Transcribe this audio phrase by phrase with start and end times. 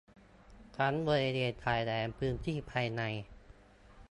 [0.77, 3.01] ทั้งบริเวณชายแดน พื้นที่ภายใน